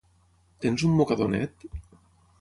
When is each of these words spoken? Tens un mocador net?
Tens 0.65 0.85
un 0.89 0.97
mocador 1.01 1.31
net? 1.37 1.69